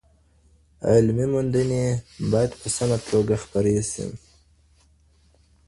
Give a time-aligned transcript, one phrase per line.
[0.91, 1.85] علمي موندنې
[2.31, 4.05] بايد په سمه توګه خپرې سي.